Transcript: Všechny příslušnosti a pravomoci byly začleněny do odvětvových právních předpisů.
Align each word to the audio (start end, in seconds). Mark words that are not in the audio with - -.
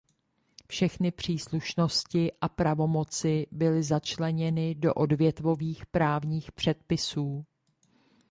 Všechny 0.67 1.11
příslušnosti 1.11 2.31
a 2.41 2.49
pravomoci 2.49 3.47
byly 3.51 3.83
začleněny 3.83 4.75
do 4.75 4.93
odvětvových 4.93 5.85
právních 5.85 6.51
předpisů. 6.51 7.45